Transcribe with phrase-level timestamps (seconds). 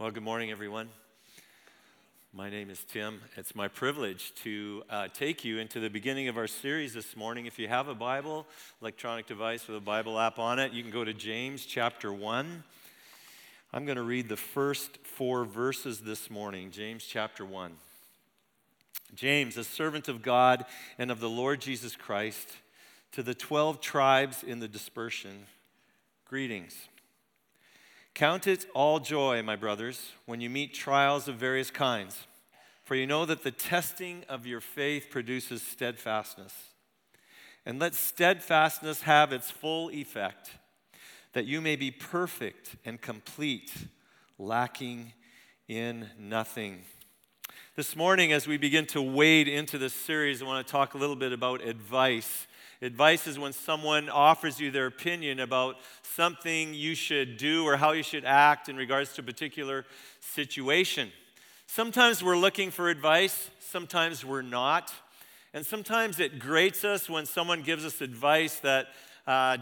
[0.00, 0.90] Well, good morning, everyone.
[2.32, 3.20] My name is Tim.
[3.36, 7.46] It's my privilege to uh, take you into the beginning of our series this morning.
[7.46, 8.46] If you have a Bible,
[8.80, 12.62] electronic device with a Bible app on it, you can go to James chapter 1.
[13.72, 16.70] I'm going to read the first four verses this morning.
[16.70, 17.72] James chapter 1.
[19.16, 20.64] James, a servant of God
[20.96, 22.48] and of the Lord Jesus Christ,
[23.10, 25.46] to the 12 tribes in the dispersion,
[26.24, 26.86] greetings.
[28.18, 32.26] Count it all joy, my brothers, when you meet trials of various kinds,
[32.82, 36.52] for you know that the testing of your faith produces steadfastness.
[37.64, 40.50] And let steadfastness have its full effect,
[41.32, 43.72] that you may be perfect and complete,
[44.36, 45.12] lacking
[45.68, 46.80] in nothing.
[47.76, 50.98] This morning, as we begin to wade into this series, I want to talk a
[50.98, 52.48] little bit about advice
[52.80, 57.90] Advice is when someone offers you their opinion about something you should do or how
[57.90, 59.84] you should act in regards to a particular
[60.20, 61.10] situation.
[61.66, 64.92] Sometimes we're looking for advice, sometimes we're not.
[65.52, 68.88] And sometimes it grates us when someone gives us advice that,
[69.26, 69.58] uh,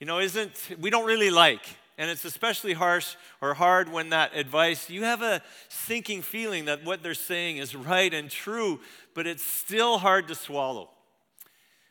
[0.00, 1.64] you know, isn't, we don't really like.
[1.96, 6.84] And it's especially harsh or hard when that advice, you have a sinking feeling that
[6.84, 8.80] what they're saying is right and true,
[9.14, 10.90] but it's still hard to swallow.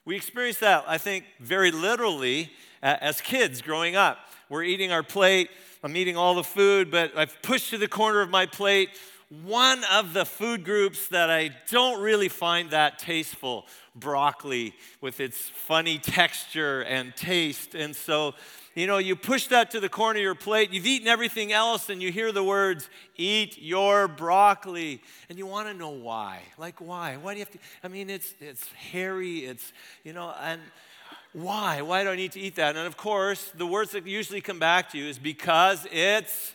[0.04, 4.18] We experience that, I think, very literally as kids growing up.
[4.50, 5.52] We're eating our plate,
[5.84, 8.90] I'm eating all the food, but I've pushed to the corner of my plate
[9.44, 15.38] one of the food groups that I don't really find that tasteful broccoli with its
[15.38, 17.74] funny texture and taste.
[17.74, 18.34] And so
[18.76, 21.90] you know, you push that to the corner of your plate, you've eaten everything else,
[21.90, 25.02] and you hear the words, eat your broccoli.
[25.30, 26.42] And you want to know why.
[26.58, 27.18] Like, why?
[27.18, 27.60] Why do you have to?
[27.84, 30.62] I mean, it's, it's hairy, it's, you know, and
[31.34, 31.82] why?
[31.82, 32.76] Why do I need to eat that?
[32.76, 36.54] And of course, the words that usually come back to you is because it's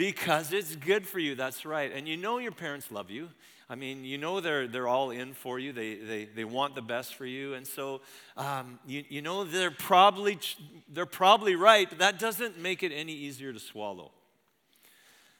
[0.00, 1.34] because it's good for you.
[1.34, 1.92] That's right.
[1.92, 3.28] And you know your parents love you.
[3.68, 5.74] I mean, you know they're, they're all in for you.
[5.74, 7.52] They, they, they want the best for you.
[7.52, 8.00] And so,
[8.34, 10.38] um, you, you know they're probably,
[10.90, 14.10] they're probably right, but that doesn't make it any easier to swallow.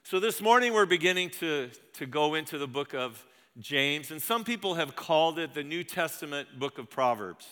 [0.03, 3.25] So this morning we're beginning to, to go into the book of
[3.59, 4.11] James.
[4.11, 7.47] And some people have called it the New Testament book of Proverbs.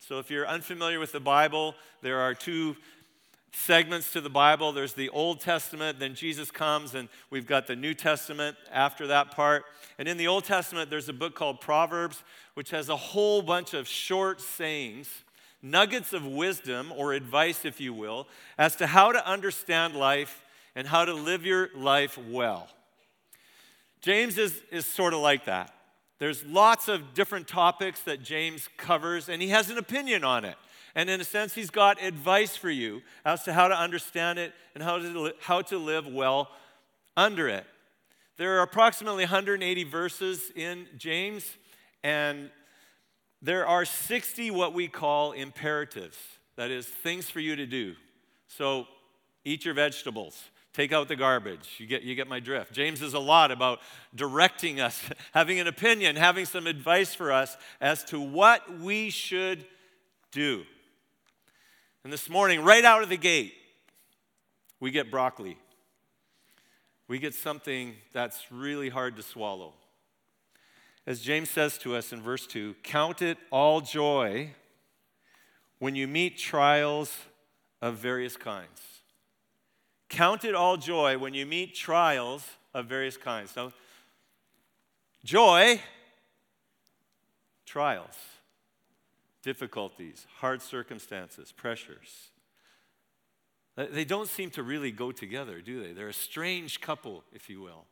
[0.00, 2.74] So if you're unfamiliar with the Bible, there are two
[3.52, 4.72] segments to the Bible.
[4.72, 9.30] There's the Old Testament, then Jesus comes, and we've got the New Testament after that
[9.30, 9.64] part.
[9.98, 12.22] And in the Old Testament, there's a book called Proverbs,
[12.54, 15.08] which has a whole bunch of short sayings,
[15.62, 20.44] nuggets of wisdom or advice, if you will, as to how to understand life
[20.76, 22.68] and how to live your life well.
[24.00, 25.74] James is, is sort of like that.
[26.18, 30.56] There's lots of different topics that James covers, and he has an opinion on it.
[30.98, 34.52] And in a sense, he's got advice for you as to how to understand it
[34.74, 36.48] and how to, how to live well
[37.16, 37.64] under it.
[38.36, 41.44] There are approximately 180 verses in James,
[42.02, 42.50] and
[43.40, 46.18] there are 60 what we call imperatives
[46.56, 47.94] that is, things for you to do.
[48.48, 48.88] So,
[49.44, 50.42] eat your vegetables.
[50.72, 51.76] Take out the garbage.
[51.78, 52.72] You get, you get my drift.
[52.72, 53.78] James is a lot about
[54.16, 55.00] directing us,
[55.32, 59.64] having an opinion, having some advice for us as to what we should
[60.32, 60.64] do.
[62.08, 63.52] And this morning, right out of the gate,
[64.80, 65.58] we get broccoli.
[67.06, 69.74] We get something that's really hard to swallow.
[71.06, 74.54] As James says to us in verse 2 Count it all joy
[75.80, 77.14] when you meet trials
[77.82, 78.80] of various kinds.
[80.08, 82.42] Count it all joy when you meet trials
[82.72, 83.54] of various kinds.
[83.54, 83.74] Now,
[85.26, 85.82] joy,
[87.66, 88.16] trials
[89.42, 92.30] difficulties, hard circumstances, pressures.
[93.76, 95.92] They don't seem to really go together, do they?
[95.92, 97.84] They're a strange couple, if you will.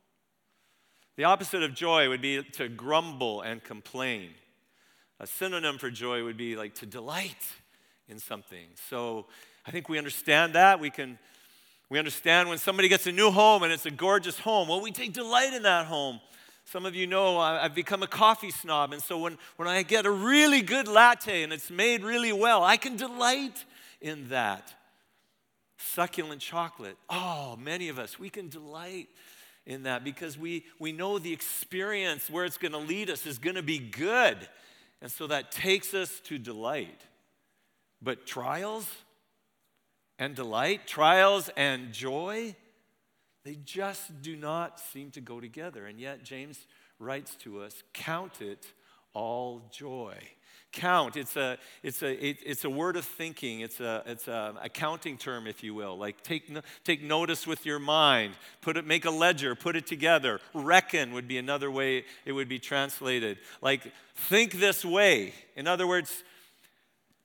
[1.17, 4.31] The opposite of joy would be to grumble and complain.
[5.21, 7.53] A synonym for joy would be like to delight
[8.09, 8.67] in something.
[8.89, 9.27] So
[9.65, 10.81] I think we understand that.
[10.81, 11.19] We can
[11.89, 14.69] we understand when somebody gets a new home and it's a gorgeous home.
[14.69, 16.21] Well, we take delight in that home.
[16.69, 20.05] Some of you know I've become a coffee snob, and so when, when I get
[20.05, 23.65] a really good latte and it's made really well, I can delight
[24.01, 24.75] in that.
[25.79, 26.97] Succulent chocolate.
[27.09, 29.09] Oh, many of us, we can delight
[29.65, 33.39] in that because we, we know the experience where it's going to lead us is
[33.39, 34.37] going to be good.
[35.01, 37.01] And so that takes us to delight.
[38.03, 38.89] But trials
[40.19, 42.57] and delight, trials and joy,
[43.47, 45.87] they just do not seem to go together.
[45.87, 46.67] And yet, James
[46.99, 48.67] writes to us Count it
[49.15, 50.17] all joy.
[50.73, 53.61] Count, it's a, it's a, it, it's a word of thinking.
[53.61, 55.97] It's a, it's a accounting term, if you will.
[55.97, 56.51] Like take,
[56.85, 60.41] take notice with your mind, put it, make a ledger, put it together.
[60.53, 63.39] Reckon would be another way it would be translated.
[63.63, 65.33] Like think this way.
[65.55, 66.25] In other words,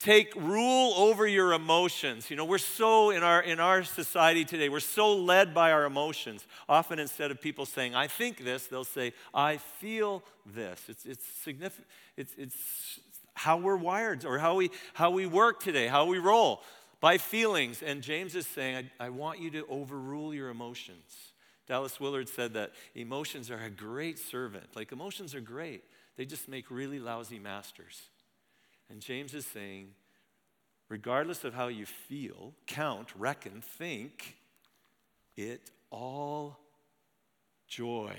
[0.02, 2.28] take rule over your emotions.
[2.28, 5.84] You know we're so in our in our society today we're so led by our
[5.84, 6.44] emotions.
[6.68, 10.82] Often instead of people saying i think this they'll say i feel this.
[10.88, 13.00] It's it's significant it's it's
[13.34, 16.62] how we're wired or how we how we work today how we roll
[17.00, 17.80] by feelings.
[17.82, 21.32] And james is saying i, I want you to overrule your emotions.
[21.68, 24.64] Dallas willard said that emotions are a great servant.
[24.74, 25.84] Like emotions are great.
[26.16, 28.08] They just make really lousy masters
[28.92, 29.88] and James is saying,
[30.90, 34.36] regardless of how you feel, count, reckon, think,
[35.34, 36.58] it all
[37.66, 38.14] joy.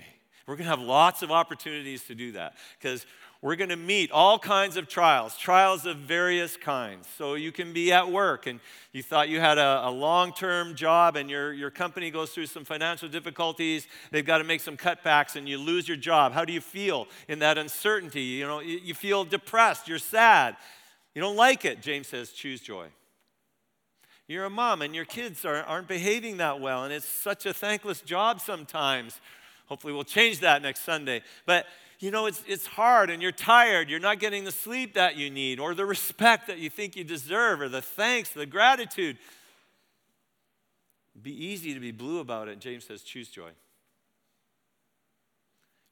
[0.46, 3.06] We're going to have lots of opportunities to do that because
[3.44, 7.08] we're going to meet all kinds of trials, trials of various kinds.
[7.18, 8.62] So you can be at work and
[8.94, 12.46] you thought you had a, a long term job and your, your company goes through
[12.46, 13.86] some financial difficulties.
[14.12, 16.32] They've got to make some cutbacks and you lose your job.
[16.32, 18.22] How do you feel in that uncertainty?
[18.22, 20.56] You know, you, you feel depressed, you're sad.
[21.14, 22.88] You don't like it, James says, choose joy.
[24.28, 27.54] You're a mom and your kids are, aren't behaving that well, and it's such a
[27.54, 29.20] thankless job sometimes.
[29.68, 31.22] Hopefully, we'll change that next Sunday.
[31.46, 31.66] But
[32.00, 33.90] you know, it's, it's hard and you're tired.
[33.90, 37.04] You're not getting the sleep that you need, or the respect that you think you
[37.06, 39.18] deserve, or the thanks, the gratitude.
[41.22, 42.60] Be easy to be blue about it.
[42.60, 43.52] James says, choose joy.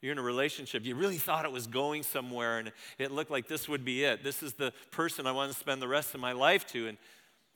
[0.02, 3.46] You're in a relationship, you really thought it was going somewhere and it looked like
[3.46, 4.24] this would be it.
[4.24, 6.88] This is the person I want to spend the rest of my life to.
[6.88, 6.98] And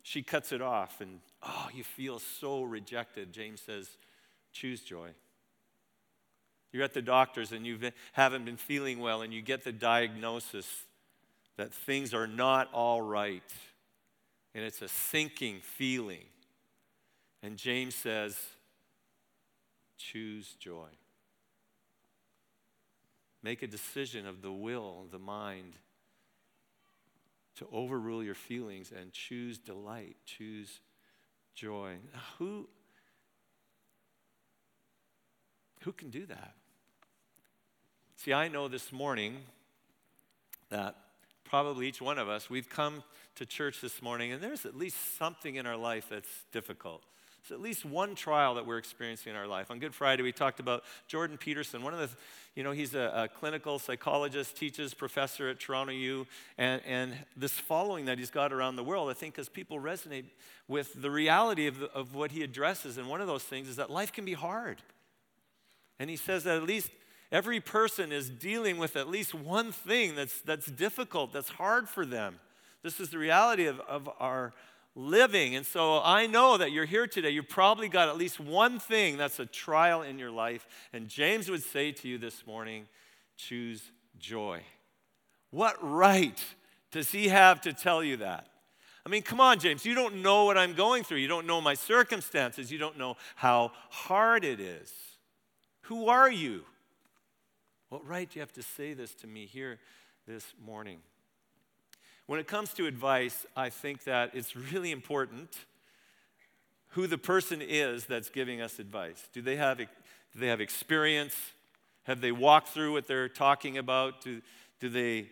[0.05, 3.33] she cuts it off, and oh, you feel so rejected.
[3.33, 3.99] James says,
[4.53, 5.09] choose joy.
[6.77, 7.79] You're at the doctor's and you
[8.13, 10.85] haven't been feeling well, and you get the diagnosis
[11.57, 13.51] that things are not all right.
[14.55, 16.27] And it's a sinking feeling.
[17.43, 18.39] And James says,
[19.97, 20.89] choose joy.
[23.43, 25.77] Make a decision of the will, the mind,
[27.55, 30.81] to overrule your feelings and choose delight, choose
[31.55, 31.95] joy.
[32.39, 32.69] Who,
[35.85, 36.53] who can do that?
[38.27, 39.37] See, I know this morning
[40.69, 40.97] that
[41.45, 43.05] probably each one of us, we've come
[43.37, 47.05] to church this morning, and there's at least something in our life that's difficult.
[47.39, 49.71] There's at least one trial that we're experiencing in our life.
[49.71, 51.85] On Good Friday, we talked about Jordan Peterson.
[51.85, 52.09] One of the,
[52.57, 56.27] you know, he's a, a clinical psychologist, teaches professor at Toronto U,
[56.59, 60.25] and, and this following that he's got around the world, I think, because people resonate
[60.67, 62.99] with the reality of, the, of what he addresses.
[62.99, 64.83] And one of those things is that life can be hard.
[66.01, 66.91] And he says that at least
[67.33, 72.07] every person is dealing with at least one thing that's, that's difficult, that's hard for
[72.07, 72.39] them.
[72.83, 74.53] This is the reality of, of our
[74.95, 75.55] living.
[75.55, 77.31] And so I know that you're here today.
[77.31, 80.67] You've probably got at least one thing that's a trial in your life.
[80.93, 82.87] And James would say to you this morning
[83.37, 83.83] choose
[84.19, 84.63] joy.
[85.51, 86.43] What right
[86.91, 88.47] does he have to tell you that?
[89.05, 89.85] I mean, come on, James.
[89.85, 91.19] You don't know what I'm going through.
[91.19, 92.73] You don't know my circumstances.
[92.73, 94.93] You don't know how hard it is.
[95.83, 96.65] Who are you?
[97.89, 99.79] What right do you have to say this to me here
[100.27, 100.99] this morning?
[102.27, 105.57] When it comes to advice, I think that it's really important
[106.91, 109.29] who the person is that's giving us advice.
[109.33, 109.87] Do they have, do
[110.35, 111.37] they have experience?
[112.05, 114.21] Have they walked through what they're talking about?
[114.21, 114.43] Do,
[114.81, 115.29] do they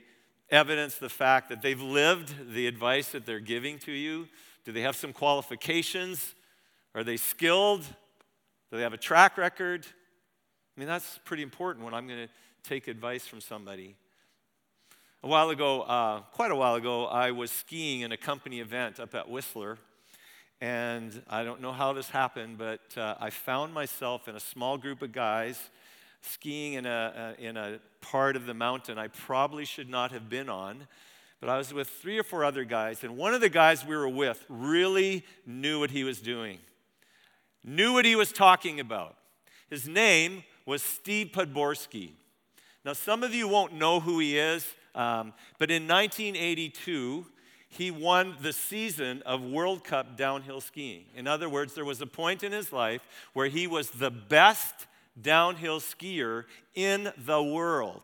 [0.49, 4.29] evidence the fact that they've lived the advice that they're giving to you?
[4.65, 6.35] Do they have some qualifications?
[6.95, 7.83] Are they skilled?
[8.71, 9.87] Do they have a track record?
[10.77, 13.95] I mean, that's pretty important when I'm going to take advice from somebody.
[15.23, 18.99] A while ago, uh, quite a while ago, I was skiing in a company event
[18.99, 19.79] up at Whistler.
[20.61, 24.77] And I don't know how this happened, but uh, I found myself in a small
[24.77, 25.61] group of guys
[26.23, 30.29] skiing in a, uh, in a part of the mountain I probably should not have
[30.29, 30.89] been on.
[31.41, 33.95] But I was with three or four other guys, and one of the guys we
[33.95, 36.59] were with really knew what he was doing,
[37.63, 39.17] knew what he was talking about.
[39.71, 42.11] His name was Steve Podborski.
[42.85, 44.67] Now, some of you won't know who he is.
[44.95, 47.27] Um, but in 1982,
[47.69, 51.07] he won the season of World Cup downhill skiing.
[51.17, 53.03] In other words, there was a point in his life
[53.33, 54.87] where he was the best
[55.21, 56.45] downhill skier
[56.75, 58.03] in the world.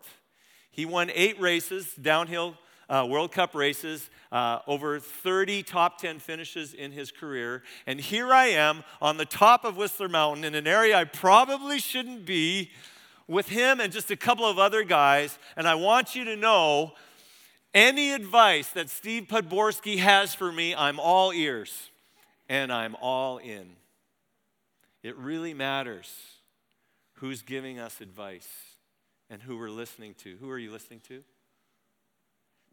[0.71, 2.57] He won eight races, downhill
[2.91, 7.63] uh, World Cup races, uh, over 30 top 10 finishes in his career.
[7.87, 11.79] And here I am on the top of Whistler Mountain in an area I probably
[11.79, 12.71] shouldn't be
[13.29, 16.93] with him and just a couple of other guys, and I want you to know
[17.73, 21.91] any advice that Steve Podborski has for me, I'm all ears
[22.49, 23.77] and I'm all in.
[25.05, 26.13] It really matters
[27.15, 28.49] who's giving us advice
[29.31, 30.37] and who we're listening to.
[30.41, 31.23] Who are you listening to?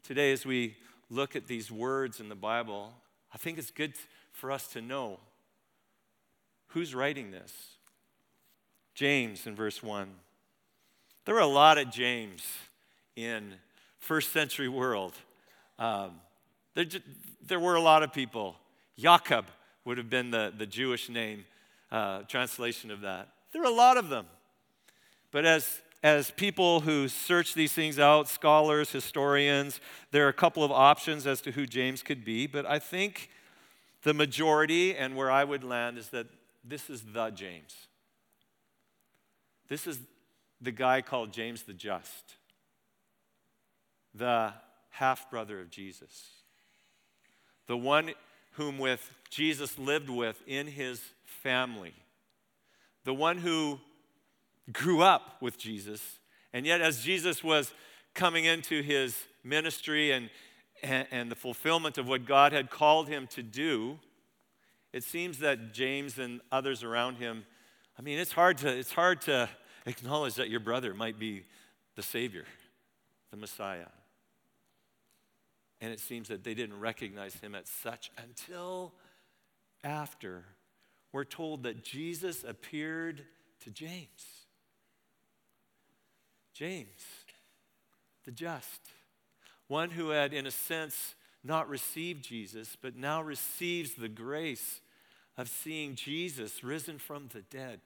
[0.08, 0.74] Today, as we
[1.10, 2.94] look at these words in the Bible,
[3.30, 3.92] I think it's good
[4.32, 5.20] for us to know
[6.68, 7.52] who's writing this.
[8.94, 10.08] James in verse 1.
[11.26, 12.42] There were a lot of James
[13.16, 13.52] in
[13.98, 15.12] first century world.
[15.78, 16.12] Um,
[16.72, 16.86] there,
[17.46, 18.56] there were a lot of people.
[18.96, 19.44] Jacob
[19.84, 21.44] would have been the, the Jewish name,
[21.92, 23.28] uh, translation of that.
[23.52, 24.24] There were a lot of them.
[25.32, 29.80] But as, as people who search these things out, scholars, historians,
[30.12, 32.46] there are a couple of options as to who James could be.
[32.46, 33.30] But I think
[34.02, 36.26] the majority, and where I would land, is that
[36.64, 37.74] this is the James.
[39.68, 39.98] This is
[40.60, 42.36] the guy called James the Just
[44.14, 44.52] the
[44.90, 46.28] half brother of Jesus,
[47.66, 48.10] the one
[48.52, 51.94] whom with Jesus lived with in his family,
[53.04, 53.78] the one who
[54.72, 56.18] grew up with Jesus,
[56.52, 57.72] and yet as Jesus was
[58.14, 60.30] coming into his ministry and,
[60.82, 63.98] and, and the fulfillment of what God had called him to do,
[64.92, 67.44] it seems that James and others around him,
[67.98, 69.48] I mean, it's hard to, it's hard to
[69.86, 71.44] acknowledge that your brother might be
[71.96, 72.44] the Savior,
[73.30, 73.86] the Messiah.
[75.80, 78.94] And it seems that they didn't recognize him as such until
[79.84, 80.44] after
[81.12, 83.24] we're told that Jesus appeared
[83.60, 84.37] to James.
[86.58, 87.04] James,
[88.24, 88.80] the just,
[89.68, 94.80] one who had, in a sense, not received Jesus, but now receives the grace
[95.36, 97.78] of seeing Jesus risen from the dead.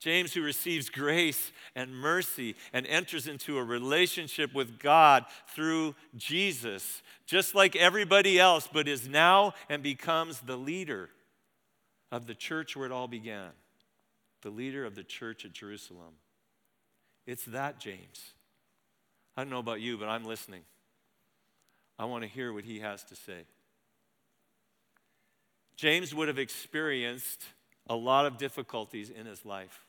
[0.00, 7.00] James, who receives grace and mercy and enters into a relationship with God through Jesus,
[7.24, 11.08] just like everybody else, but is now and becomes the leader
[12.12, 13.52] of the church where it all began,
[14.42, 16.16] the leader of the church at Jerusalem.
[17.26, 18.32] It's that James.
[19.36, 20.62] I don't know about you, but I'm listening.
[21.98, 23.44] I want to hear what he has to say.
[25.76, 27.44] James would have experienced
[27.88, 29.84] a lot of difficulties in his life.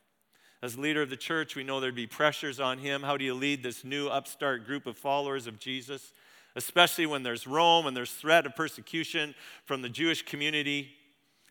[0.62, 3.04] As leader of the church, we know there'd be pressures on him.
[3.04, 6.12] How do you lead this new upstart group of followers of Jesus,
[6.56, 10.90] especially when there's Rome and there's threat of persecution from the Jewish community?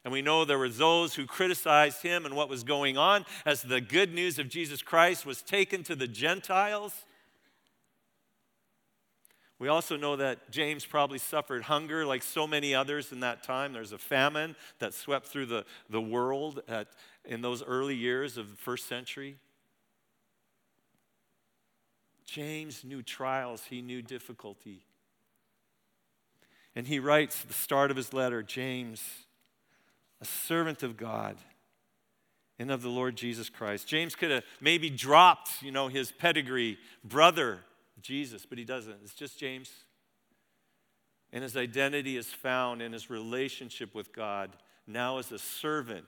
[0.07, 3.63] And we know there were those who criticized him and what was going on as
[3.63, 6.95] the good news of Jesus Christ was taken to the Gentiles.
[9.59, 13.73] We also know that James probably suffered hunger like so many others in that time.
[13.73, 16.87] There's a famine that swept through the, the world at,
[17.25, 19.39] in those early years of the first century.
[22.25, 24.85] James knew trials, he knew difficulty.
[26.77, 29.26] And he writes the start of his letter James,
[30.21, 31.37] a servant of God
[32.59, 33.87] and of the Lord Jesus Christ.
[33.87, 37.61] James could have maybe dropped, you know, his pedigree, brother
[38.01, 38.97] Jesus, but he doesn't.
[39.03, 39.71] It's just James.
[41.33, 44.51] And his identity is found in his relationship with God
[44.87, 46.07] now as a servant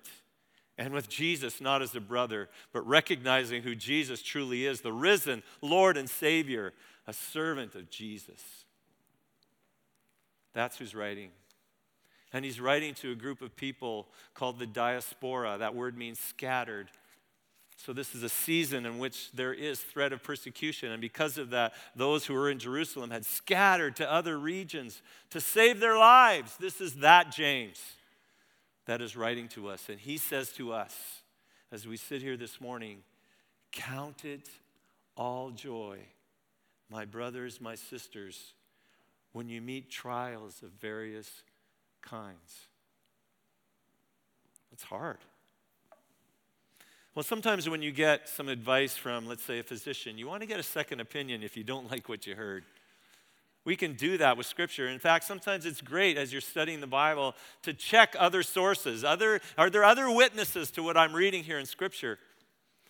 [0.79, 5.43] and with Jesus not as a brother, but recognizing who Jesus truly is the risen
[5.61, 6.73] Lord and Savior,
[7.07, 8.43] a servant of Jesus.
[10.55, 11.31] That's who's writing.
[12.33, 15.57] And he's writing to a group of people called the diaspora.
[15.59, 16.89] That word means scattered.
[17.77, 20.91] So, this is a season in which there is threat of persecution.
[20.91, 25.41] And because of that, those who were in Jerusalem had scattered to other regions to
[25.41, 26.57] save their lives.
[26.57, 27.81] This is that James
[28.89, 29.89] that is writing to us.
[29.89, 31.23] And he says to us,
[31.71, 33.03] as we sit here this morning,
[33.71, 34.49] Count it
[35.15, 35.99] all joy,
[36.91, 38.55] my brothers, my sisters,
[39.33, 41.43] when you meet trials of various
[42.03, 42.67] kinds.
[44.73, 45.19] It's hard.
[47.15, 50.47] Well, sometimes when you get some advice from, let's say, a physician, you want to
[50.47, 52.65] get a second opinion if you don't like what you heard.
[53.65, 54.89] We can do that with Scripture.
[54.89, 59.05] In fact, sometimes it's great as you're studying the Bible to check other sources.
[59.05, 62.19] Other, are there other witnesses to what I'm reading here in Scripture?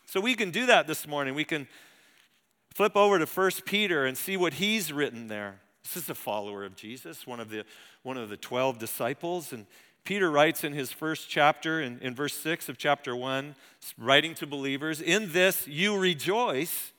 [0.04, 1.34] So we can do that this morning.
[1.34, 1.66] We can
[2.74, 5.60] flip over to 1 Peter and see what he's written there.
[5.94, 7.64] This is a follower of Jesus, one of the,
[8.02, 9.54] one of the 12 disciples.
[9.54, 9.64] And
[10.04, 13.54] Peter writes in his first chapter, in, in verse 6 of chapter 1,
[13.96, 16.92] writing to believers, In this you rejoice,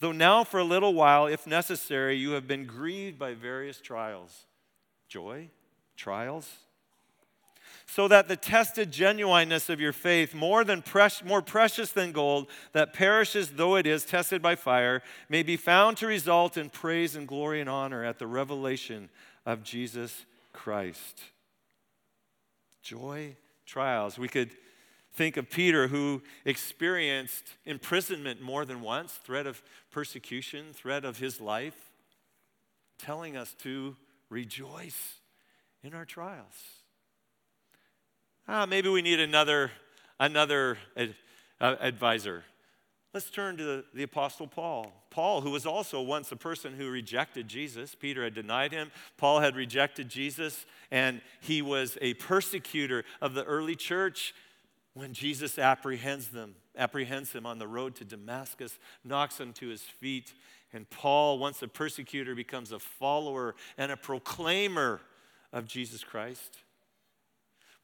[0.00, 4.46] though now for a little while, if necessary, you have been grieved by various trials.
[5.06, 5.48] Joy?
[5.96, 6.50] Trials?
[7.86, 12.48] So that the tested genuineness of your faith, more, than pres- more precious than gold,
[12.72, 17.16] that perishes though it is, tested by fire, may be found to result in praise
[17.16, 19.08] and glory and honor at the revelation
[19.46, 21.22] of Jesus Christ.
[22.82, 24.18] Joy, trials.
[24.18, 24.50] We could
[25.14, 31.40] think of Peter, who experienced imprisonment more than once, threat of persecution, threat of his
[31.40, 31.92] life,
[32.98, 33.96] telling us to
[34.28, 35.20] rejoice
[35.82, 36.83] in our trials.
[38.46, 39.70] Ah, maybe we need another,
[40.20, 41.14] another ad,
[41.60, 42.44] uh, advisor.
[43.14, 44.92] Let's turn to the, the, Apostle Paul.
[45.08, 47.94] Paul, who was also once a person who rejected Jesus.
[47.94, 48.90] Peter had denied him.
[49.16, 54.34] Paul had rejected Jesus, and he was a persecutor of the early church
[54.94, 59.82] when Jesus apprehends them, apprehends him on the road to Damascus, knocks him to his
[59.82, 60.34] feet.
[60.72, 65.00] And Paul, once a persecutor, becomes a follower and a proclaimer
[65.52, 66.58] of Jesus Christ.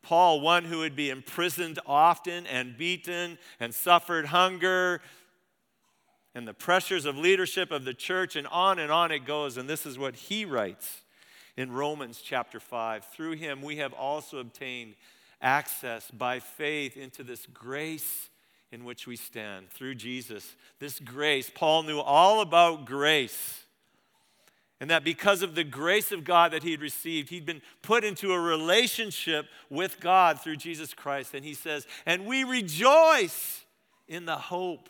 [0.02, 5.00] Paul, one who would be imprisoned often and beaten and suffered hunger
[6.34, 9.56] and the pressures of leadership of the church, and on and on it goes.
[9.56, 11.02] And this is what he writes
[11.56, 13.04] in Romans chapter 5.
[13.06, 14.94] Through him, we have also obtained
[15.42, 18.28] access by faith into this grace
[18.70, 20.54] in which we stand through Jesus.
[20.78, 23.59] This grace, Paul knew all about grace.
[24.80, 28.32] And that because of the grace of God that he'd received, he'd been put into
[28.32, 31.34] a relationship with God through Jesus Christ.
[31.34, 33.66] And he says, and we rejoice
[34.08, 34.88] in the hope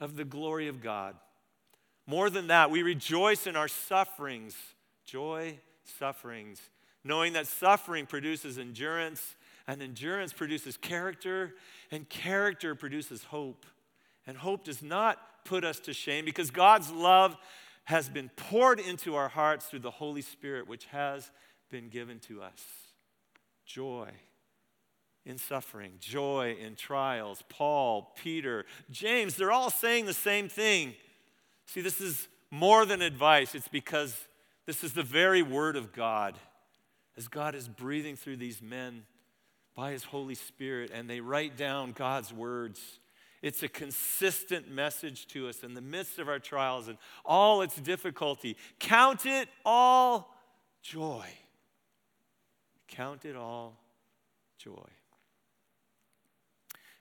[0.00, 1.14] of the glory of God.
[2.06, 4.56] More than that, we rejoice in our sufferings,
[5.04, 6.70] joy, sufferings,
[7.04, 11.54] knowing that suffering produces endurance, and endurance produces character,
[11.90, 13.66] and character produces hope.
[14.26, 17.36] And hope does not put us to shame because God's love
[17.88, 21.30] has been poured into our hearts through the Holy Spirit, which has
[21.70, 22.62] been given to us.
[23.64, 24.10] Joy
[25.24, 27.42] in suffering, joy in trials.
[27.48, 30.96] Paul, Peter, James, they're all saying the same thing.
[31.64, 34.14] See, this is more than advice, it's because
[34.66, 36.34] this is the very word of God.
[37.16, 39.04] As God is breathing through these men
[39.74, 43.00] by his Holy Spirit, and they write down God's words
[43.42, 47.76] it's a consistent message to us in the midst of our trials and all its
[47.76, 48.56] difficulty.
[48.78, 50.34] Count it all
[50.82, 51.26] joy.
[52.88, 53.76] Count it all
[54.58, 54.88] joy.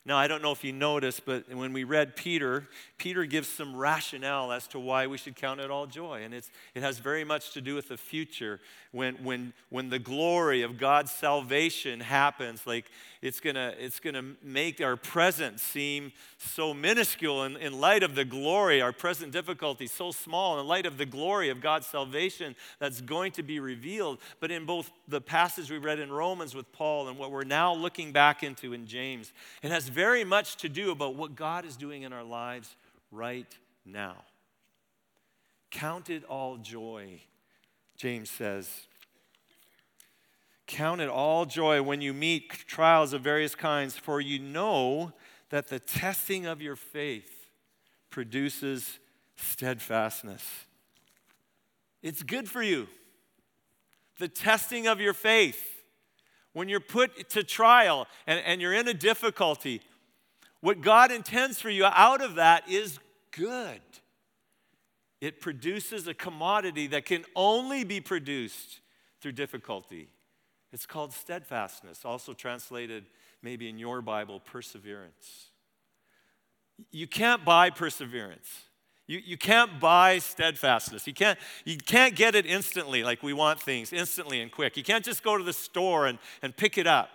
[0.08, 3.76] Now, I don't know if you noticed, but when we read Peter, Peter gives some
[3.76, 6.22] rationale as to why we should count it all joy.
[6.24, 8.62] And it's, it has very much to do with the future.
[8.92, 12.86] When, when, when the glory of God's salvation happens, like
[13.22, 18.24] it's gonna, it's gonna make our present seem so minuscule in, in light of the
[18.24, 23.02] glory, our present difficulty so small in light of the glory of God's salvation that's
[23.02, 24.20] going to be revealed.
[24.40, 27.74] But in both the passage we read in Romans with Paul and what we're now
[27.74, 31.76] looking back into in James, it has very much to do about what God is
[31.76, 32.76] doing in our lives
[33.12, 33.52] right
[33.84, 34.14] now.
[35.72, 37.20] Count it all joy,
[37.98, 38.70] James says.
[40.68, 45.14] Count it all joy when you meet trials of various kinds, for you know
[45.50, 47.50] that the testing of your faith
[48.12, 49.00] produces
[49.36, 50.46] steadfastness.
[52.04, 52.88] It's good for you.
[54.20, 55.77] The testing of your faith
[56.58, 59.80] when you're put to trial and, and you're in a difficulty,
[60.60, 62.98] what God intends for you out of that is
[63.30, 63.80] good.
[65.22, 68.80] It produces a commodity that can only be produced
[69.22, 70.10] through difficulty.
[70.74, 73.06] It's called steadfastness, also translated
[73.44, 75.52] maybe in your Bible, perseverance.
[76.90, 78.64] You can't buy perseverance.
[79.08, 81.08] You, you can't buy steadfastness.
[81.08, 84.76] You can't, you can't get it instantly like we want things, instantly and quick.
[84.76, 87.10] You can't just go to the store and, and pick it up.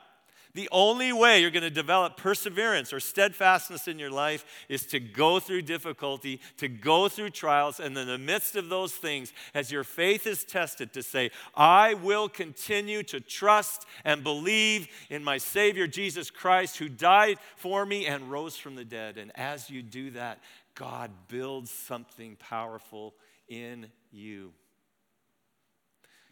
[0.54, 5.00] The only way you're going to develop perseverance or steadfastness in your life is to
[5.00, 9.72] go through difficulty, to go through trials, and in the midst of those things, as
[9.72, 15.38] your faith is tested, to say, I will continue to trust and believe in my
[15.38, 19.16] Savior Jesus Christ, who died for me and rose from the dead.
[19.16, 20.38] And as you do that,
[20.74, 23.14] God builds something powerful
[23.48, 24.52] in you.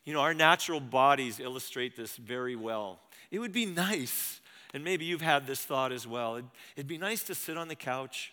[0.05, 3.00] You know, our natural bodies illustrate this very well.
[3.31, 4.40] It would be nice,
[4.72, 7.68] and maybe you've had this thought as well, it'd, it'd be nice to sit on
[7.68, 8.33] the couch.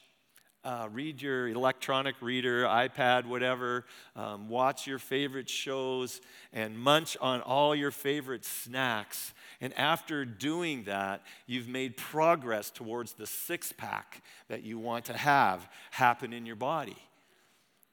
[0.64, 3.86] Uh, read your electronic reader, iPad, whatever,
[4.18, 6.20] um, watch your favorite shows,
[6.52, 13.14] and munch on all your favorite snacks and after doing that, you've made progress towards
[13.14, 16.98] the six pack that you want to have happen in your body.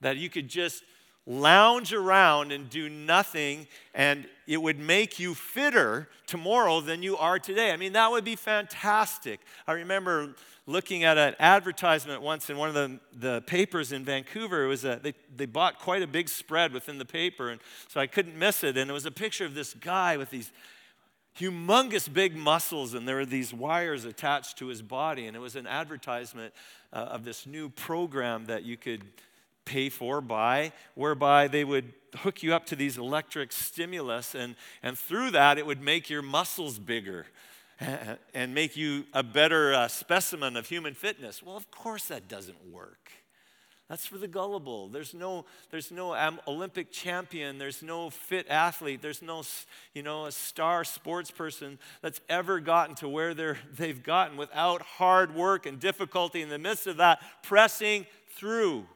[0.01, 0.83] That you could just
[1.27, 7.39] lounge around and do nothing, and it would make you fitter tomorrow than you are
[7.39, 7.71] today.
[7.71, 9.41] I mean, that would be fantastic.
[9.67, 10.35] I remember
[10.67, 14.65] looking at an advertisement once in one of the, the papers in Vancouver.
[14.65, 18.01] It was a, they, they bought quite a big spread within the paper, and so
[18.01, 18.77] I couldn't miss it.
[18.77, 20.53] And it was a picture of this guy with these
[21.39, 25.27] humongous big muscles, and there were these wires attached to his body.
[25.27, 26.55] And it was an advertisement
[26.93, 29.03] uh, of this new program that you could
[29.65, 34.99] pay for, buy, whereby they would hook you up to these electric stimulus, and, and
[34.99, 37.27] through that, it would make your muscles bigger
[38.33, 41.43] and make you a better uh, specimen of human fitness.
[41.43, 43.11] Well, of course, that doesn't work.
[43.89, 44.89] That's for the gullible.
[44.89, 46.15] There's no, there's no
[46.49, 47.59] Olympic champion.
[47.59, 49.03] There's no fit athlete.
[49.03, 49.43] There's no,
[49.93, 54.81] you know, a star sports person that's ever gotten to where they're, they've gotten without
[54.81, 58.87] hard work and difficulty in the midst of that, pressing through.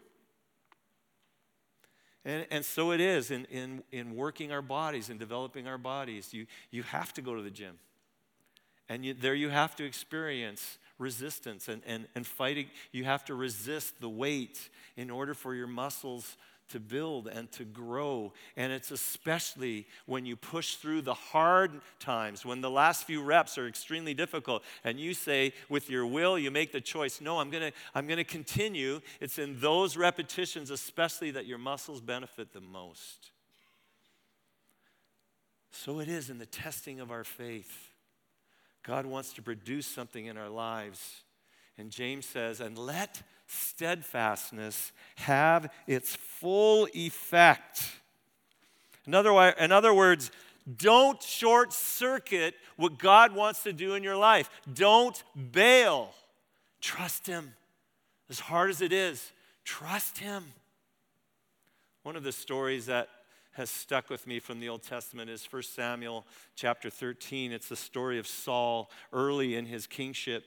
[2.24, 6.32] And, and so it is in, in, in working our bodies and developing our bodies.
[6.32, 7.78] You, you have to go to the gym.
[8.88, 12.66] And you, there you have to experience resistance and, and, and fighting.
[12.92, 16.36] You have to resist the weight in order for your muscles
[16.70, 18.32] to build and to grow.
[18.56, 23.58] And it's especially when you push through the hard times, when the last few reps
[23.58, 27.50] are extremely difficult, and you say, with your will, you make the choice, no, I'm
[27.50, 29.00] gonna, I'm gonna continue.
[29.20, 33.30] It's in those repetitions, especially, that your muscles benefit the most.
[35.70, 37.87] So it is in the testing of our faith.
[38.88, 41.20] God wants to produce something in our lives.
[41.76, 47.82] And James says, and let steadfastness have its full effect.
[49.06, 50.30] In other, in other words,
[50.78, 54.48] don't short circuit what God wants to do in your life.
[54.72, 55.22] Don't
[55.52, 56.14] bail.
[56.80, 57.52] Trust Him.
[58.30, 59.32] As hard as it is,
[59.64, 60.46] trust Him.
[62.04, 63.10] One of the stories that
[63.58, 67.52] has stuck with me from the Old Testament is 1 Samuel chapter 13.
[67.52, 70.44] It's the story of Saul early in his kingship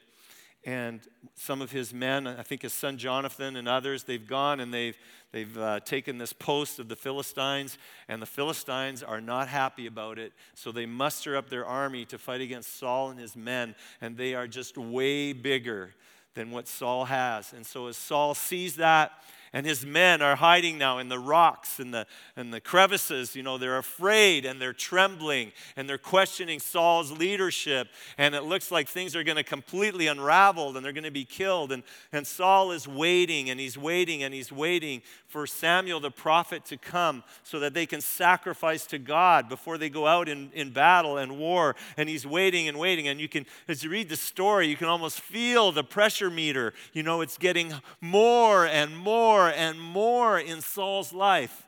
[0.63, 1.01] and
[1.33, 4.95] some of his men, I think his son Jonathan and others, they've gone and they've,
[5.31, 10.19] they've uh, taken this post of the Philistines, and the Philistines are not happy about
[10.19, 10.33] it.
[10.53, 14.35] So they muster up their army to fight against Saul and his men, and they
[14.35, 15.95] are just way bigger
[16.35, 17.53] than what Saul has.
[17.53, 19.13] And so as Saul sees that,
[19.53, 23.35] and his men are hiding now in the rocks and the, and the crevices.
[23.35, 27.89] You know, they're afraid and they're trembling and they're questioning Saul's leadership.
[28.17, 31.25] And it looks like things are going to completely unravel and they're going to be
[31.25, 31.73] killed.
[31.73, 31.83] And,
[32.13, 36.77] and Saul is waiting and he's waiting and he's waiting for Samuel the prophet to
[36.77, 41.17] come so that they can sacrifice to God before they go out in, in battle
[41.17, 41.75] and war.
[41.97, 43.09] And he's waiting and waiting.
[43.09, 46.73] And you can, as you read the story, you can almost feel the pressure meter.
[46.93, 51.65] You know, it's getting more and more more and more in Saul's life.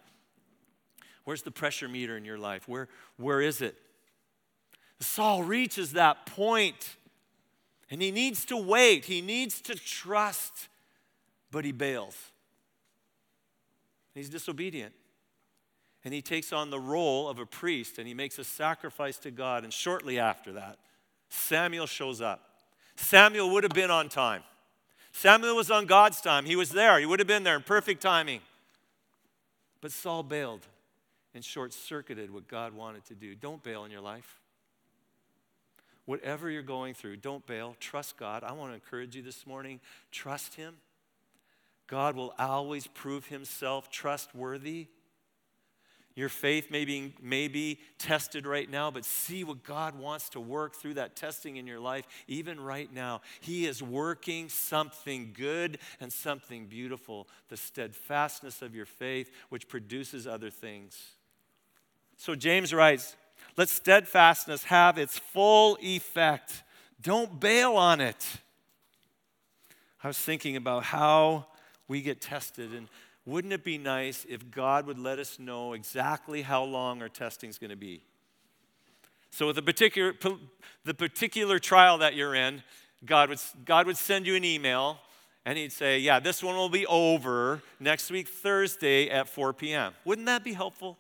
[1.23, 2.67] Where's the pressure meter in your life?
[2.67, 3.75] Where, where is it?
[4.99, 6.97] Saul reaches that point
[7.89, 10.69] and he needs to wait, he needs to trust,
[11.51, 12.15] but he bails.
[14.13, 14.93] He's disobedient.
[16.05, 19.31] And he takes on the role of a priest and he makes a sacrifice to
[19.31, 19.63] God.
[19.63, 20.77] And shortly after that,
[21.29, 22.41] Samuel shows up.
[22.95, 24.43] Samuel would have been on time.
[25.13, 26.45] Samuel was on God's time.
[26.45, 26.99] He was there.
[26.99, 28.41] He would have been there in perfect timing.
[29.80, 30.65] But Saul bailed
[31.34, 33.36] and short circuited what God wanted to do.
[33.36, 34.39] Don't bail in your life.
[36.06, 37.76] Whatever you're going through, don't bail.
[37.80, 38.43] Trust God.
[38.43, 39.80] I want to encourage you this morning
[40.12, 40.76] trust Him.
[41.88, 44.88] God will always prove Himself trustworthy.
[46.15, 50.39] Your faith may be, may be tested right now, but see what God wants to
[50.39, 53.21] work through that testing in your life, even right now.
[53.39, 60.28] He is working something good and something beautiful, the steadfastness of your faith, which produces
[60.28, 60.99] other things.
[62.17, 63.15] So James writes,
[63.58, 66.63] let steadfastness have its full effect.
[67.02, 68.23] Don't bail on it.
[70.04, 71.47] I was thinking about how
[71.88, 72.88] we get tested and
[73.25, 77.49] wouldn't it be nice if God would let us know exactly how long our testing
[77.49, 78.03] is going to be?
[79.31, 80.13] So, with the particular,
[80.83, 82.62] the particular trial that you're in,
[83.05, 84.99] God would, God would send you an email
[85.45, 89.93] and He'd say, Yeah, this one will be over next week, Thursday at 4 p.m.
[90.05, 90.97] Wouldn't that be helpful?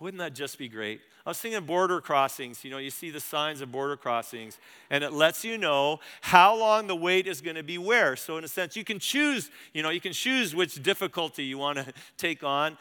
[0.00, 1.00] Wouldn't that just be great?
[1.26, 2.64] I was thinking border crossings.
[2.64, 4.58] You know, you see the signs of border crossings,
[4.90, 8.14] and it lets you know how long the wait is going to be where.
[8.14, 11.58] So, in a sense, you can choose, you know, you can choose which difficulty you
[11.58, 12.78] want to take on,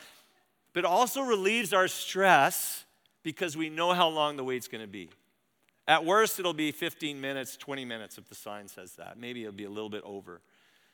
[0.73, 2.85] but also relieves our stress
[3.23, 5.09] because we know how long the wait's going to be.
[5.87, 9.17] At worst, it'll be 15 minutes, 20 minutes if the sign says that.
[9.17, 10.41] Maybe it'll be a little bit over,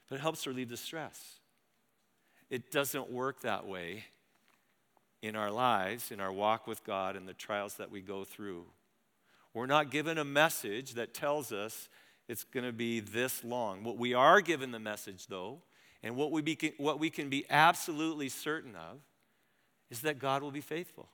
[0.08, 1.40] but it helps relieve the stress.
[2.50, 4.06] It doesn't work that way
[5.22, 8.66] in our lives, in our walk with God, in the trials that we go through.
[9.54, 11.90] We're not given a message that tells us
[12.28, 13.84] it's going to be this long.
[13.84, 15.60] What we are given the message, though,
[16.02, 19.00] and what we, be, what we can be absolutely certain of,
[19.90, 21.10] is that God will be faithful.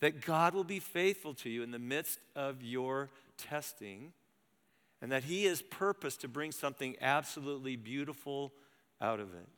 [0.00, 4.12] That God will be faithful to you in the midst of your testing,
[5.00, 8.52] and that He has purpose to bring something absolutely beautiful
[9.00, 9.48] out of it.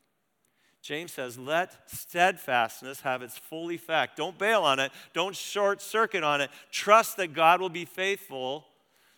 [0.82, 4.16] James says, let steadfastness have its full effect.
[4.16, 6.50] Don't bail on it, don't short circuit on it.
[6.70, 8.66] Trust that God will be faithful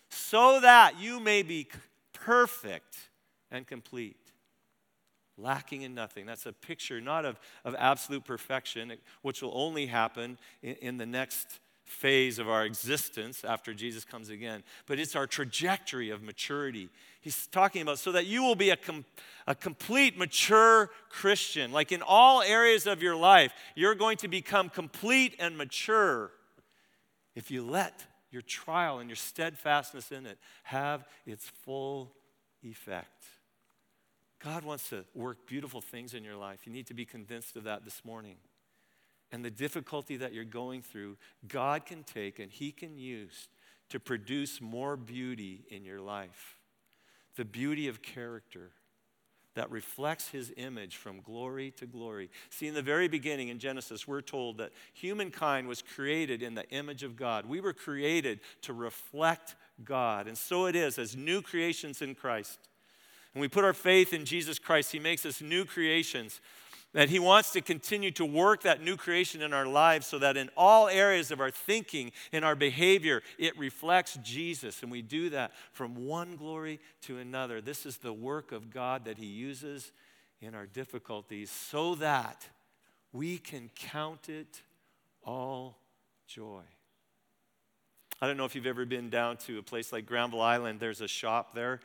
[0.08, 1.68] so that you may be
[2.12, 2.96] perfect
[3.50, 4.32] and complete,
[5.36, 6.26] lacking in nothing.
[6.26, 8.92] That's a picture not of, of absolute perfection,
[9.22, 14.30] which will only happen in, in the next phase of our existence after Jesus comes
[14.30, 16.88] again, but it's our trajectory of maturity.
[17.20, 19.04] He's talking about so that you will be a, com-
[19.46, 21.72] a complete, mature Christian.
[21.72, 26.30] Like in all areas of your life, you're going to become complete and mature
[27.34, 32.12] if you let your trial and your steadfastness in it have its full
[32.62, 33.24] effect.
[34.38, 36.60] God wants to work beautiful things in your life.
[36.66, 38.36] You need to be convinced of that this morning
[39.32, 41.16] and the difficulty that you're going through,
[41.46, 43.48] God can take and He can use
[43.90, 46.58] to produce more beauty in your life.
[47.36, 48.70] The beauty of character
[49.54, 52.30] that reflects His image from glory to glory.
[52.50, 56.68] See, in the very beginning in Genesis, we're told that humankind was created in the
[56.70, 57.46] image of God.
[57.46, 60.28] We were created to reflect God.
[60.28, 62.58] And so it is as new creations in Christ.
[63.32, 66.40] When we put our faith in Jesus Christ, He makes us new creations
[66.92, 70.36] that He wants to continue to work that new creation in our lives so that
[70.36, 74.82] in all areas of our thinking, in our behavior, it reflects Jesus.
[74.82, 77.60] And we do that from one glory to another.
[77.60, 79.92] This is the work of God that He uses
[80.40, 82.48] in our difficulties so that
[83.12, 84.62] we can count it
[85.24, 85.78] all
[86.26, 86.62] joy.
[88.22, 90.78] I don't know if you've ever been down to a place like Granville Island.
[90.80, 91.80] There's a shop there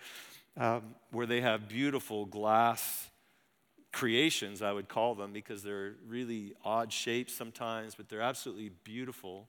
[0.58, 3.10] um, where they have beautiful glass
[3.96, 9.48] creations, I would call them, because they're really odd shapes sometimes, but they're absolutely beautiful.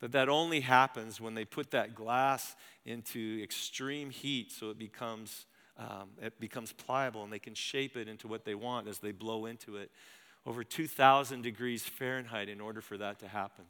[0.00, 5.44] But that only happens when they put that glass into extreme heat so it becomes,
[5.76, 9.12] um, it becomes pliable and they can shape it into what they want as they
[9.12, 9.90] blow into it.
[10.46, 13.66] Over 2,000 degrees Fahrenheit in order for that to happen.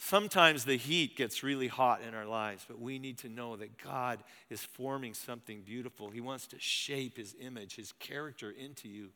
[0.00, 3.82] Sometimes the heat gets really hot in our lives, but we need to know that
[3.82, 6.08] God is forming something beautiful.
[6.08, 9.08] He wants to shape His image, His character into you.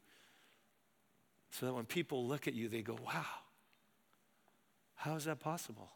[1.52, 3.24] So that when people look at you, they go, wow,
[4.96, 5.88] how is that possible?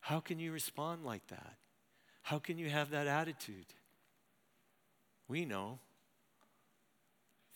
[0.00, 1.56] How can you respond like that?
[2.22, 3.66] How can you have that attitude?
[5.26, 5.80] We know,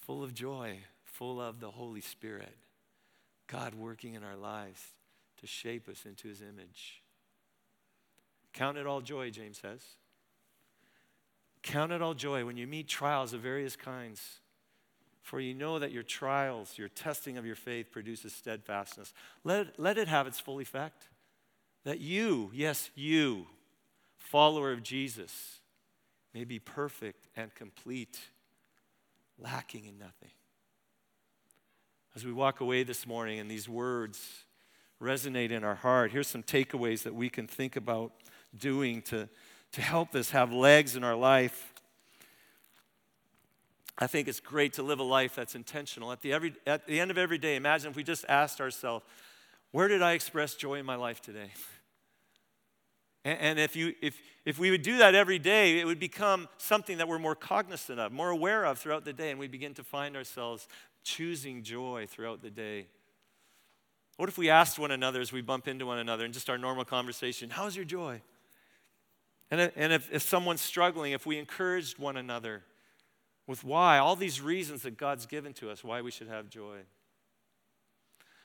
[0.01, 2.57] full of joy, full of the Holy Spirit,
[3.47, 4.83] God working in our lives
[5.41, 7.03] to shape us into his image.
[8.53, 9.83] Count it all joy, James says.
[11.63, 14.41] Count it all joy when you meet trials of various kinds.
[15.21, 19.13] For you know that your trials, your testing of your faith produces steadfastness.
[19.43, 21.09] Let, let it have its full effect.
[21.85, 23.47] That you, yes, you,
[24.17, 25.61] follower of Jesus,
[26.33, 28.21] may be perfect and complete,
[29.39, 30.31] lacking in nothing.
[32.15, 34.46] As we walk away this morning in these words,
[35.01, 38.13] resonate in our heart, here's some takeaways that we can think about
[38.59, 39.29] doing to,
[39.73, 41.75] to help this have legs in our life.
[43.99, 46.13] I think it's great to live a life that's intentional.
[46.13, 49.05] At the, every, at the end of every day, imagine if we just asked ourselves,
[49.73, 51.51] where did I express joy in my life today?
[53.25, 56.49] And, and if, you, if, if we would do that every day, it would become
[56.59, 59.75] something that we're more cognizant of, more aware of throughout the day, and we begin
[59.75, 60.69] to find ourselves
[61.03, 62.87] choosing joy throughout the day.
[64.17, 66.59] What if we asked one another as we bump into one another in just our
[66.59, 68.23] normal conversation, How's your joy?
[69.51, 72.65] And, and if, if someone's struggling, if we encouraged one another
[73.47, 76.79] with why, all these reasons that God's given to us, why we should have joy.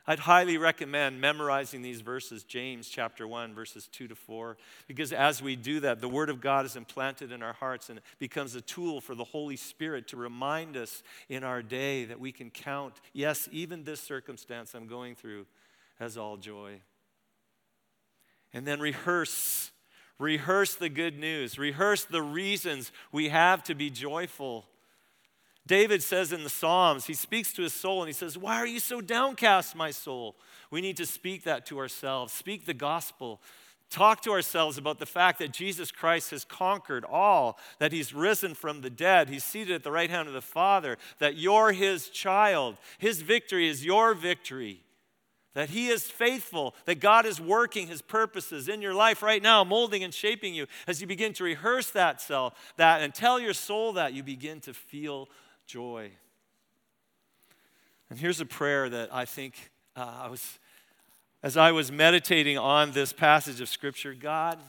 [0.07, 4.57] I'd highly recommend memorizing these verses, James chapter 1, verses 2 to 4,
[4.87, 7.99] because as we do that, the Word of God is implanted in our hearts and
[7.99, 12.19] it becomes a tool for the Holy Spirit to remind us in our day that
[12.19, 15.45] we can count, yes, even this circumstance I'm going through
[16.01, 16.81] has all joy.
[18.53, 19.71] And then rehearse.
[20.19, 21.57] Rehearse the good news.
[21.57, 24.65] Rehearse the reasons we have to be joyful.
[25.65, 28.67] David says in the Psalms, he speaks to his soul and he says, Why are
[28.67, 30.35] you so downcast, my soul?
[30.69, 32.33] We need to speak that to ourselves.
[32.33, 33.39] Speak the gospel
[33.91, 38.55] talk to ourselves about the fact that Jesus Christ has conquered all, that he's risen
[38.55, 42.09] from the dead, he's seated at the right hand of the Father, that you're his
[42.09, 42.77] child.
[42.97, 44.81] His victory is your victory.
[45.53, 49.63] That he is faithful, that God is working his purposes in your life right now,
[49.65, 50.65] molding and shaping you.
[50.87, 54.61] As you begin to rehearse that self, that and tell your soul that, you begin
[54.61, 55.27] to feel
[55.67, 56.11] joy.
[58.09, 60.59] And here's a prayer that I think uh, I was
[61.43, 64.59] as I was meditating on this passage of Scripture, God,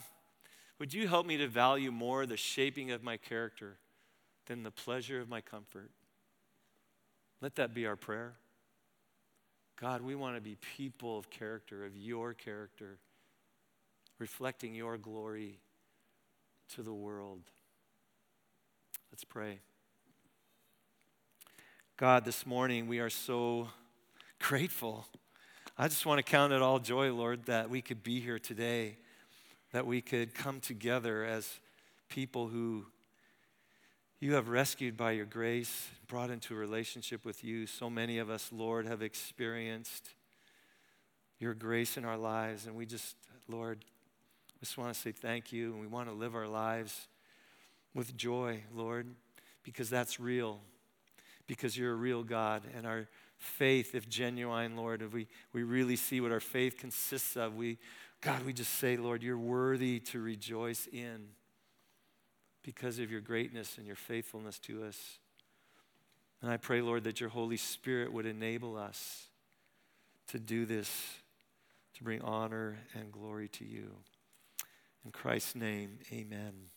[0.78, 3.76] would you help me to value more the shaping of my character
[4.46, 5.90] than the pleasure of my comfort?
[7.42, 8.34] Let that be our prayer.
[9.82, 12.98] God, we want to be people of character, of your character,
[14.20, 15.58] reflecting your glory
[16.76, 17.40] to the world.
[19.10, 19.58] Let's pray.
[21.96, 23.70] God, this morning we are so
[24.38, 25.08] grateful
[25.76, 28.98] I just want to count it all joy, Lord, that we could be here today,
[29.72, 31.58] that we could come together as
[32.08, 32.86] people who
[34.22, 37.66] you have rescued by your grace, brought into a relationship with you.
[37.66, 40.10] So many of us, Lord, have experienced
[41.40, 43.16] your grace in our lives, and we just,
[43.48, 43.84] Lord,
[44.60, 47.08] just want to say thank you, and we want to live our lives
[47.94, 49.08] with joy, Lord,
[49.64, 50.60] because that's real,
[51.48, 53.08] because you're a real God, and our
[53.38, 57.76] faith, if genuine, Lord, if we, we really see what our faith consists of, we,
[58.20, 61.26] God, we just say, Lord, you're worthy to rejoice in
[62.62, 65.18] because of your greatness and your faithfulness to us.
[66.40, 69.26] And I pray, Lord, that your Holy Spirit would enable us
[70.28, 70.90] to do this,
[71.94, 73.90] to bring honor and glory to you.
[75.04, 76.71] In Christ's name, amen.